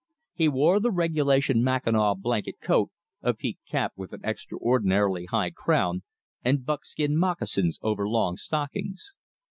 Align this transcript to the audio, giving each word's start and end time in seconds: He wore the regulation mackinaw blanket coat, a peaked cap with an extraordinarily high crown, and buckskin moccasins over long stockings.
He 0.33 0.47
wore 0.47 0.79
the 0.79 0.89
regulation 0.89 1.63
mackinaw 1.63 2.15
blanket 2.15 2.59
coat, 2.59 2.89
a 3.21 3.35
peaked 3.35 3.67
cap 3.67 3.93
with 3.95 4.13
an 4.13 4.21
extraordinarily 4.25 5.25
high 5.25 5.51
crown, 5.51 6.01
and 6.43 6.65
buckskin 6.65 7.15
moccasins 7.15 7.77
over 7.83 8.09
long 8.09 8.35
stockings. 8.35 9.13